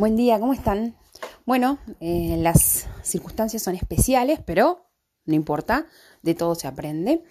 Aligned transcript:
Buen 0.00 0.16
día, 0.16 0.40
¿cómo 0.40 0.54
están? 0.54 0.94
Bueno, 1.44 1.76
eh, 2.00 2.36
las 2.38 2.86
circunstancias 3.02 3.62
son 3.62 3.74
especiales, 3.74 4.40
pero 4.42 4.86
no 5.26 5.34
importa, 5.34 5.84
de 6.22 6.34
todo 6.34 6.54
se 6.54 6.66
aprende. 6.66 7.22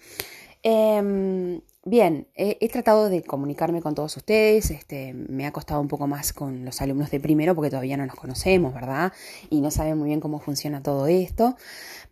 Em, 0.62 1.62
bien, 1.84 2.28
he 2.36 2.68
tratado 2.68 3.08
de 3.08 3.24
comunicarme 3.24 3.82
con 3.82 3.96
todos 3.96 4.16
ustedes, 4.16 4.70
este, 4.70 5.14
me 5.14 5.46
ha 5.46 5.52
costado 5.52 5.80
un 5.80 5.88
poco 5.88 6.06
más 6.06 6.32
con 6.32 6.64
los 6.64 6.80
alumnos 6.80 7.10
de 7.10 7.18
primero 7.18 7.56
porque 7.56 7.70
todavía 7.70 7.96
no 7.96 8.06
nos 8.06 8.14
conocemos, 8.14 8.72
¿verdad? 8.72 9.12
Y 9.50 9.62
no 9.62 9.72
saben 9.72 9.98
muy 9.98 10.06
bien 10.06 10.20
cómo 10.20 10.38
funciona 10.38 10.80
todo 10.80 11.08
esto. 11.08 11.56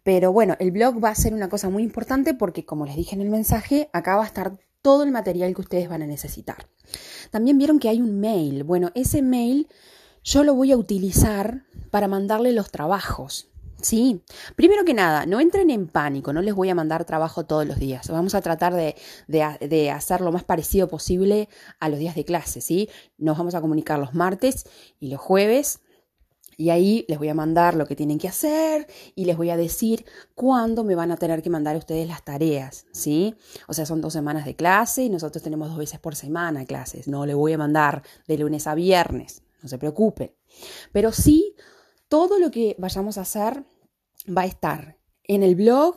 Pero 0.03 0.33
bueno, 0.33 0.57
el 0.59 0.73
blog 0.73 0.97
va 1.03 1.11
a 1.11 1.15
ser 1.15 1.35
una 1.35 1.49
cosa 1.49 1.69
muy 1.71 1.85
importante 1.85 2.35
porque, 2.35 2.65
como 2.65 2.85
les 2.85 2.97
dije 2.97 3.15
en 3.15 3.21
el 3.21 3.31
mensaje, 3.31 3.91
acá 3.93 4.17
va 4.17 4.25
a 4.25 4.27
estar 4.27 4.59
todo 4.83 5.05
el 5.05 5.13
material 5.13 5.55
que 5.55 5.61
ustedes 5.61 5.89
van 5.89 6.03
a 6.03 6.07
necesitar. 6.09 6.67
También 7.31 7.59
vieron 7.59 7.79
que 7.79 7.91
hay 7.91 8.01
un 8.01 8.19
mail. 8.19 8.65
Bueno, 8.65 8.91
ese 8.97 9.23
mail 9.23 9.69
yo 10.29 10.45
lo 10.45 10.55
voy 10.55 10.73
a 10.73 10.77
utilizar 10.77 11.63
para 11.91 12.07
mandarle 12.07 12.53
los 12.53 12.71
trabajos. 12.71 13.49
Sí, 13.81 14.23
primero 14.57 14.85
que 14.85 14.93
nada, 14.93 15.25
no 15.25 15.41
entren 15.41 15.71
en 15.71 15.87
pánico, 15.87 16.33
no 16.33 16.43
les 16.43 16.55
voy 16.55 16.69
a 16.69 16.75
mandar 16.75 17.05
trabajo 17.07 17.47
todos 17.47 17.65
los 17.65 17.79
días. 17.79 18.09
Vamos 18.11 18.35
a 18.35 18.43
tratar 18.43 18.75
de, 18.75 18.95
de, 19.29 19.91
hacer 19.91 20.21
lo 20.21 20.33
más 20.33 20.45
parecido 20.45 20.89
posible 20.89 21.49
a 21.81 21.89
los 21.89 21.99
días 21.99 22.15
de 22.15 22.25
clase, 22.25 22.61
¿sí? 22.61 22.91
Nos 23.17 23.39
vamos 23.39 23.55
a 23.55 23.61
comunicar 23.61 23.99
los 23.99 24.15
martes 24.15 24.67
y 25.01 25.09
los 25.09 25.21
jueves 25.21 25.81
y 26.59 26.71
ahí 26.71 27.07
les 27.09 27.19
voy 27.19 27.29
a 27.29 27.35
mandar 27.35 27.77
lo 27.77 27.87
que 27.87 27.97
tienen 27.97 28.19
que 28.19 28.29
hacer 28.29 28.87
y 29.15 29.25
les 29.25 29.37
voy 29.37 29.49
a 29.49 29.57
decir 29.57 30.05
cuándo 30.35 30.83
me 30.83 30.97
van 30.97 31.13
a 31.13 31.17
tener 31.17 31.41
que 31.41 31.49
mandar 31.49 31.77
ustedes 31.77 32.07
las 32.07 32.25
tareas, 32.25 32.85
¿sí? 32.93 33.37
O 33.69 33.73
sea, 33.73 33.87
son 33.87 34.03
dos 34.03 34.13
semanas 34.13 34.45
de 34.45 34.57
clase 34.57 35.05
y 35.05 35.09
nosotros 35.09 35.43
tenemos 35.43 35.69
dos 35.69 35.79
veces 35.79 36.01
por 36.01 36.17
semana 36.17 36.67
clases. 36.67 37.09
No 37.09 37.25
le 37.25 37.35
voy 37.35 37.53
a 37.53 37.59
mandar 37.59 38.03
de 38.27 38.39
lunes 38.39 38.67
a 38.67 38.75
viernes, 38.75 39.43
no 39.63 39.69
se 39.69 39.79
preocupen. 39.79 40.35
Pero 40.93 41.13
sí, 41.13 41.55
todo 42.09 42.39
lo 42.39 42.51
que 42.51 42.77
vayamos 42.79 43.19
a 43.19 43.23
hacer 43.23 43.65
va 44.27 44.43
a 44.43 44.47
estar 44.47 44.99
en 45.25 45.43
el 45.43 45.55
blog, 45.55 45.97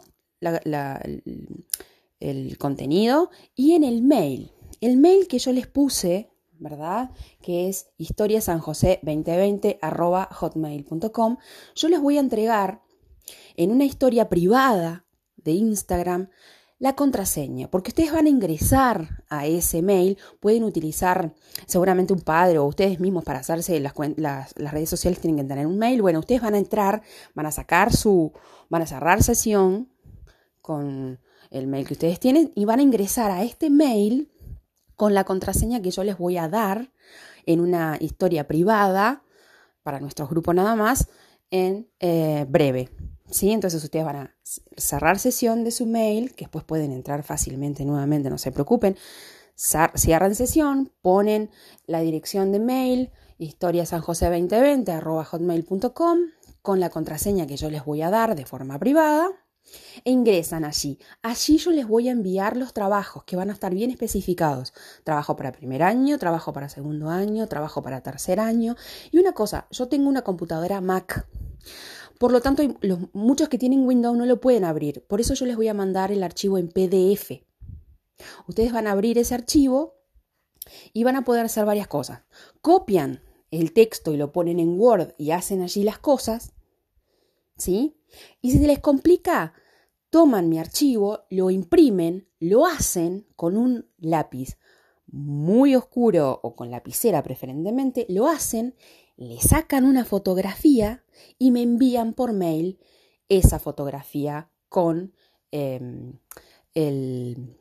el 2.20 2.58
contenido 2.58 3.30
y 3.56 3.74
en 3.74 3.84
el 3.84 4.02
mail. 4.02 4.52
El 4.82 4.98
mail 4.98 5.28
que 5.28 5.40
yo 5.40 5.52
les 5.52 5.68
puse, 5.68 6.32
¿verdad? 6.60 7.12
Que 7.42 7.70
es 7.70 7.88
historiasanjose2020 7.98 9.80
hotmail.com. 10.32 11.38
Yo 11.76 11.90
les 11.90 12.02
voy 12.02 12.18
a 12.18 12.22
entregar 12.22 12.82
en 13.56 13.72
una 13.72 13.86
historia 13.86 14.30
privada 14.30 15.06
de 15.38 15.52
Instagram 15.52 16.30
la 16.82 16.96
contraseña, 16.96 17.70
porque 17.70 17.92
ustedes 17.92 18.12
van 18.12 18.26
a 18.26 18.30
ingresar 18.30 19.24
a 19.30 19.46
ese 19.46 19.84
mail, 19.84 20.18
pueden 20.40 20.64
utilizar 20.64 21.32
seguramente 21.68 22.12
un 22.12 22.22
padre 22.22 22.58
o 22.58 22.66
ustedes 22.66 23.00
mismos 23.00 23.24
para 23.24 23.38
hacerse 23.38 23.80
las, 23.80 23.94
las, 24.18 24.58
las, 24.58 24.74
redes 24.74 24.90
sociales 24.90 25.20
tienen 25.20 25.38
que 25.38 25.48
tener 25.48 25.68
un 25.68 25.78
mail, 25.78 26.02
bueno, 26.02 26.18
ustedes 26.18 26.42
van 26.42 26.56
a 26.56 26.58
entrar, 26.58 27.04
van 27.36 27.46
a 27.46 27.52
sacar 27.52 27.94
su, 27.94 28.34
van 28.68 28.82
a 28.82 28.88
cerrar 28.88 29.22
sesión 29.22 29.94
con 30.60 31.20
el 31.52 31.68
mail 31.68 31.86
que 31.86 31.94
ustedes 31.94 32.20
tienen 32.20 32.52
y 32.56 32.66
van 32.66 32.80
a 32.80 32.84
ingresar 32.84 33.30
a 33.30 33.44
este 33.44 33.70
mail 33.70 34.32
con 34.96 35.14
la 35.14 35.24
contraseña 35.24 35.84
que 35.84 35.92
yo 35.92 36.04
les 36.04 36.18
voy 36.18 36.38
a 36.38 36.50
dar 36.50 36.92
en 37.46 37.60
una 37.60 37.98
historia 38.00 38.48
privada 38.48 39.22
para 39.84 40.00
nuestro 40.00 40.28
grupo 40.28 40.52
nada 40.52 40.76
más 40.76 41.10
en 41.52 41.88
eh, 42.00 42.48
breve. 42.50 42.90
¿Sí? 43.32 43.52
Entonces 43.52 43.84
ustedes 43.84 44.06
van 44.06 44.16
a 44.16 44.36
cerrar 44.78 45.20
sesión 45.20 45.64
de 45.64 45.72
su 45.72 45.86
mail, 45.86 46.34
que 46.36 46.46
después 46.46 46.64
pueden 46.64 46.92
entrar 46.92 47.24
fácilmente 47.24 47.86
nuevamente, 47.86 48.30
no 48.30 48.38
se 48.38 48.52
preocupen. 48.52 48.96
Cierran 49.56 50.36
sesión, 50.36 50.92
ponen 51.02 51.50
la 51.86 52.02
dirección 52.02 52.52
de 52.52 52.60
mail, 52.60 53.12
historiasanjose2020 53.40 55.26
hotmail.com 55.26 56.20
con 56.62 56.80
la 56.80 56.90
contraseña 56.90 57.48
que 57.48 57.58
yo 57.58 57.70
les 57.70 57.84
voy 57.86 58.02
a 58.02 58.10
dar 58.10 58.36
de 58.36 58.46
forma 58.46 58.78
privada 58.80 59.30
e 60.04 60.12
ingresan 60.12 60.66
allí. 60.66 61.00
Allí 61.22 61.58
yo 61.58 61.72
les 61.72 61.88
voy 61.88 62.10
a 62.10 62.12
enviar 62.12 62.58
los 62.58 62.74
trabajos 62.74 63.24
que 63.24 63.36
van 63.36 63.50
a 63.50 63.54
estar 63.54 63.74
bien 63.74 63.90
especificados. 63.92 64.74
Trabajo 65.04 65.36
para 65.36 65.52
primer 65.52 65.84
año, 65.84 66.18
trabajo 66.18 66.54
para 66.54 66.70
segundo 66.70 67.10
año, 67.10 67.48
trabajo 67.48 67.82
para 67.82 68.02
tercer 68.02 68.40
año. 68.40 68.76
Y 69.12 69.20
una 69.20 69.34
cosa, 69.34 69.68
yo 69.72 69.88
tengo 69.88 70.10
una 70.10 70.24
computadora 70.24 70.82
Mac. 70.82 71.28
Por 72.22 72.32
lo 72.32 72.40
tanto, 72.40 72.62
los, 72.82 73.00
muchos 73.14 73.50
que 73.50 73.58
tienen 73.58 73.84
Windows 73.84 74.16
no 74.16 74.28
lo 74.28 74.40
pueden 74.40 74.64
abrir. 74.64 75.04
Por 75.08 75.20
eso 75.20 75.34
yo 75.34 75.48
les 75.48 75.56
voy 75.56 75.70
a 75.70 75.74
mandar 75.74 76.12
el 76.12 76.22
archivo 76.22 76.60
en 76.60 76.68
PDF. 76.68 77.32
Ustedes 78.48 78.72
van 78.72 78.86
a 78.86 78.92
abrir 78.92 79.18
ese 79.18 79.34
archivo 79.34 79.96
y 80.94 81.04
van 81.04 81.16
a 81.16 81.24
poder 81.24 81.46
hacer 81.46 81.66
varias 81.66 81.88
cosas. 81.88 82.22
Copian 82.62 83.24
el 83.50 83.74
texto 83.74 84.14
y 84.14 84.18
lo 84.18 84.32
ponen 84.32 84.60
en 84.60 84.80
Word 84.80 85.16
y 85.18 85.32
hacen 85.32 85.64
allí 85.64 85.84
las 85.84 85.98
cosas. 85.98 86.54
¿Sí? 87.58 87.98
Y 88.40 88.52
si 88.52 88.60
se 88.60 88.68
les 88.68 88.78
complica, 88.78 89.56
toman 90.12 90.48
mi 90.48 90.60
archivo, 90.60 91.22
lo 91.32 91.50
imprimen, 91.50 92.30
lo 92.40 92.68
hacen 92.68 93.26
con 93.36 93.58
un 93.58 93.90
lápiz 93.98 94.60
muy 95.12 95.76
oscuro 95.76 96.40
o 96.42 96.56
con 96.56 96.72
lapicera 96.72 97.22
preferentemente, 97.22 98.06
lo 98.10 98.28
hacen 98.28 98.76
le 99.22 99.40
sacan 99.40 99.86
una 99.86 100.04
fotografía 100.04 101.04
y 101.38 101.52
me 101.52 101.62
envían 101.62 102.14
por 102.14 102.34
mail 102.34 102.80
esa 103.30 103.60
fotografía 103.60 104.50
con 104.68 105.14
em, 105.52 106.18
el, 106.74 107.56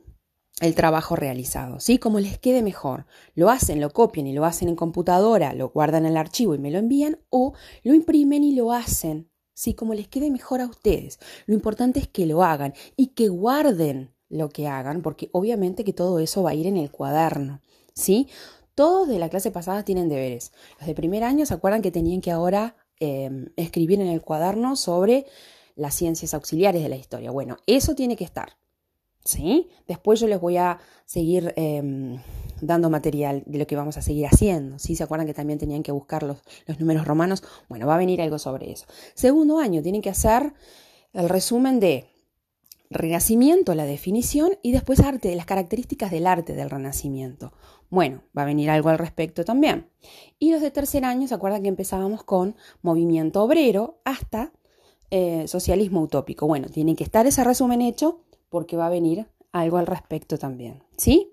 el, 0.59 0.75
trabajo 0.75 1.15
realizado, 1.15 1.79
¿sí? 1.79 1.99
Como 1.99 2.19
les 2.19 2.39
quede 2.39 2.63
mejor. 2.63 3.05
Lo 3.35 3.51
hacen, 3.51 3.79
lo 3.79 3.91
copian 3.91 4.25
y 4.25 4.33
lo 4.33 4.43
hacen 4.43 4.69
en 4.69 4.75
computadora, 4.75 5.53
lo 5.53 5.69
guardan 5.69 6.05
en 6.05 6.13
el 6.13 6.17
archivo 6.17 6.55
y 6.55 6.57
me 6.57 6.71
lo 6.71 6.79
envían, 6.79 7.19
o 7.29 7.53
lo 7.83 7.93
imprimen 7.93 8.43
y 8.43 8.55
lo 8.55 8.71
hacen, 8.71 9.29
¿sí? 9.53 9.75
Como 9.75 9.93
les 9.93 10.07
quede 10.07 10.31
mejor 10.31 10.61
a 10.61 10.67
ustedes. 10.67 11.19
Lo 11.45 11.53
importante 11.53 11.99
es 11.99 12.07
que 12.07 12.25
lo 12.25 12.41
hagan 12.43 12.73
y 12.97 13.07
que 13.07 13.27
guarden 13.27 14.15
lo 14.31 14.49
que 14.49 14.67
hagan, 14.67 15.01
porque 15.01 15.29
obviamente 15.33 15.83
que 15.83 15.93
todo 15.93 16.19
eso 16.19 16.41
va 16.41 16.51
a 16.51 16.55
ir 16.55 16.65
en 16.65 16.77
el 16.77 16.89
cuaderno, 16.89 17.61
¿sí? 17.93 18.27
Todos 18.75 19.07
de 19.07 19.19
la 19.19 19.29
clase 19.29 19.51
pasada 19.51 19.83
tienen 19.83 20.09
deberes. 20.09 20.53
Los 20.79 20.87
de 20.87 20.95
primer 20.95 21.23
año 21.23 21.45
se 21.45 21.53
acuerdan 21.53 21.81
que 21.81 21.91
tenían 21.91 22.21
que 22.21 22.31
ahora 22.31 22.75
em, 22.99 23.49
escribir 23.57 23.99
en 23.99 24.07
el 24.07 24.21
cuaderno 24.21 24.75
sobre 24.75 25.25
las 25.75 25.93
ciencias 25.93 26.33
auxiliares 26.33 26.81
de 26.81 26.89
la 26.89 26.95
historia. 26.95 27.31
Bueno, 27.31 27.57
eso 27.67 27.93
tiene 27.95 28.15
que 28.15 28.23
estar. 28.23 28.53
¿Sí? 29.23 29.69
Después 29.87 30.19
yo 30.19 30.27
les 30.27 30.41
voy 30.41 30.57
a 30.57 30.79
seguir 31.05 31.53
em, 31.55 32.19
dando 32.59 32.89
material 32.89 33.43
de 33.45 33.59
lo 33.59 33.67
que 33.67 33.75
vamos 33.75 33.97
a 33.97 34.01
seguir 34.01 34.25
haciendo. 34.25 34.79
¿Sí? 34.79 34.95
¿Se 34.95 35.03
acuerdan 35.03 35.27
que 35.27 35.33
también 35.33 35.59
tenían 35.59 35.83
que 35.83 35.91
buscar 35.91 36.23
los, 36.23 36.37
los 36.65 36.79
números 36.79 37.05
romanos? 37.05 37.43
Bueno, 37.69 37.85
va 37.85 37.95
a 37.95 37.99
venir 37.99 38.21
algo 38.21 38.39
sobre 38.39 38.71
eso. 38.71 38.85
Segundo 39.13 39.59
año, 39.59 39.81
tienen 39.83 40.01
que 40.01 40.09
hacer 40.09 40.53
el 41.13 41.29
resumen 41.29 41.79
de 41.79 42.10
Renacimiento, 42.91 43.73
la 43.73 43.85
definición, 43.85 44.57
y 44.61 44.73
después 44.73 44.99
arte, 44.99 45.33
las 45.35 45.45
características 45.45 46.11
del 46.11 46.27
arte 46.27 46.53
del 46.53 46.69
Renacimiento. 46.69 47.53
Bueno, 47.89 48.21
va 48.37 48.41
a 48.41 48.45
venir 48.45 48.69
algo 48.69 48.89
al 48.89 48.97
respecto 48.97 49.45
también. 49.45 49.87
Y 50.39 50.51
los 50.51 50.61
de 50.61 50.71
tercer 50.71 51.05
año, 51.05 51.27
¿se 51.27 51.33
acuerdan 51.33 51.63
que 51.63 51.69
empezábamos 51.69 52.23
con 52.25 52.55
movimiento 52.81 53.41
obrero 53.41 54.01
hasta 54.03 54.51
eh, 55.09 55.47
socialismo 55.47 56.01
utópico? 56.01 56.47
Bueno, 56.47 56.67
tiene 56.67 56.97
que 56.97 57.05
estar 57.05 57.25
ese 57.25 57.45
resumen 57.45 57.81
hecho 57.81 58.19
porque 58.49 58.75
va 58.75 58.87
a 58.87 58.89
venir 58.89 59.25
algo 59.53 59.77
al 59.77 59.87
respecto 59.87 60.37
también, 60.37 60.83
¿sí? 60.97 61.31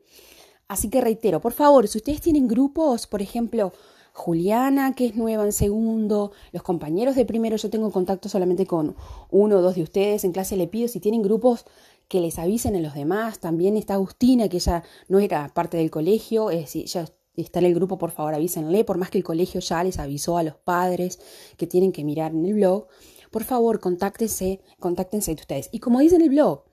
Así 0.68 0.88
que 0.90 1.00
reitero, 1.00 1.40
por 1.40 1.52
favor, 1.52 1.88
si 1.88 1.98
ustedes 1.98 2.20
tienen 2.20 2.46
grupos, 2.46 3.08
por 3.08 3.20
ejemplo, 3.20 3.72
Juliana, 4.18 4.94
que 4.94 5.06
es 5.06 5.16
nueva 5.16 5.44
en 5.44 5.52
segundo, 5.52 6.32
los 6.52 6.62
compañeros 6.62 7.14
de 7.14 7.24
primero, 7.24 7.56
yo 7.56 7.70
tengo 7.70 7.90
contacto 7.92 8.28
solamente 8.28 8.66
con 8.66 8.96
uno 9.30 9.58
o 9.58 9.62
dos 9.62 9.76
de 9.76 9.82
ustedes, 9.82 10.24
en 10.24 10.32
clase 10.32 10.56
le 10.56 10.66
pido 10.66 10.88
si 10.88 10.98
tienen 10.98 11.22
grupos 11.22 11.64
que 12.08 12.20
les 12.20 12.38
avisen 12.38 12.74
a 12.74 12.80
los 12.80 12.94
demás, 12.94 13.38
también 13.38 13.76
está 13.76 13.94
Agustina, 13.94 14.48
que 14.48 14.56
ella 14.56 14.82
no 15.08 15.20
era 15.20 15.48
parte 15.54 15.76
del 15.76 15.90
colegio, 15.90 16.50
es 16.50 16.60
decir, 16.60 16.86
ya 16.86 17.06
está 17.36 17.60
en 17.60 17.66
el 17.66 17.74
grupo, 17.74 17.96
por 17.96 18.10
favor 18.10 18.34
avísenle, 18.34 18.84
por 18.84 18.98
más 18.98 19.10
que 19.10 19.18
el 19.18 19.24
colegio 19.24 19.60
ya 19.60 19.84
les 19.84 19.98
avisó 19.98 20.36
a 20.36 20.42
los 20.42 20.56
padres 20.56 21.20
que 21.56 21.66
tienen 21.66 21.92
que 21.92 22.04
mirar 22.04 22.32
en 22.32 22.44
el 22.44 22.54
blog, 22.54 22.88
por 23.30 23.44
favor 23.44 23.78
contáctense, 23.78 24.60
contáctense 24.80 25.32
ustedes. 25.32 25.68
Y 25.70 25.78
como 25.78 26.00
dice 26.00 26.16
en 26.16 26.22
el 26.22 26.30
blog, 26.30 26.64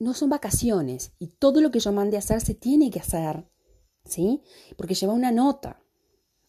no 0.00 0.14
son 0.14 0.30
vacaciones 0.30 1.12
y 1.18 1.28
todo 1.28 1.60
lo 1.60 1.70
que 1.70 1.78
yo 1.78 1.92
mande 1.92 2.16
a 2.16 2.20
hacer 2.20 2.40
se 2.40 2.54
tiene 2.54 2.90
que 2.90 3.00
hacer, 3.00 3.46
¿sí? 4.04 4.42
Porque 4.76 4.94
lleva 4.94 5.12
una 5.12 5.30
nota. 5.30 5.79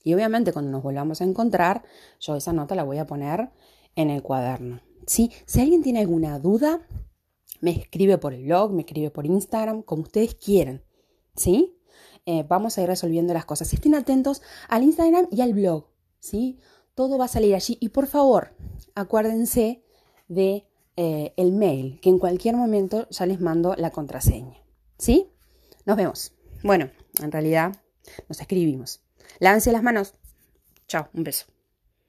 Y 0.03 0.13
obviamente 0.13 0.53
cuando 0.53 0.71
nos 0.71 0.83
volvamos 0.83 1.21
a 1.21 1.23
encontrar, 1.23 1.83
yo 2.19 2.35
esa 2.35 2.53
nota 2.53 2.75
la 2.75 2.83
voy 2.83 2.97
a 2.97 3.05
poner 3.05 3.49
en 3.95 4.09
el 4.09 4.21
cuaderno. 4.21 4.81
¿sí? 5.05 5.31
Si 5.45 5.59
alguien 5.61 5.83
tiene 5.83 5.99
alguna 5.99 6.39
duda, 6.39 6.87
me 7.59 7.71
escribe 7.71 8.17
por 8.17 8.33
el 8.33 8.45
blog, 8.45 8.71
me 8.71 8.81
escribe 8.81 9.11
por 9.11 9.25
Instagram, 9.25 9.83
como 9.83 10.03
ustedes 10.03 10.35
quieran. 10.35 10.83
¿Sí? 11.35 11.77
Eh, 12.25 12.45
vamos 12.47 12.77
a 12.77 12.81
ir 12.81 12.87
resolviendo 12.87 13.33
las 13.33 13.45
cosas. 13.45 13.73
Estén 13.73 13.95
atentos 13.95 14.41
al 14.67 14.83
Instagram 14.83 15.27
y 15.31 15.41
al 15.41 15.53
blog. 15.53 15.87
¿Sí? 16.19 16.59
Todo 16.95 17.17
va 17.17 17.25
a 17.25 17.29
salir 17.29 17.55
allí. 17.55 17.77
Y 17.79 17.89
por 17.89 18.07
favor, 18.07 18.55
acuérdense 18.95 19.83
de 20.27 20.65
eh, 20.97 21.33
el 21.37 21.51
mail, 21.51 21.99
que 22.01 22.09
en 22.09 22.19
cualquier 22.19 22.55
momento 22.55 23.07
ya 23.09 23.25
les 23.25 23.39
mando 23.39 23.75
la 23.75 23.91
contraseña. 23.91 24.57
¿Sí? 24.97 25.31
Nos 25.85 25.97
vemos. 25.97 26.33
Bueno, 26.63 26.89
en 27.21 27.31
realidad 27.31 27.75
nos 28.27 28.39
escribimos. 28.39 29.01
Lávense 29.39 29.71
las 29.71 29.83
manos. 29.83 30.15
Chao, 30.87 31.09
un 31.13 31.23
beso. 31.23 31.45